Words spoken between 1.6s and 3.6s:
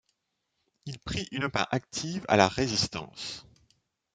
active à la Résistance.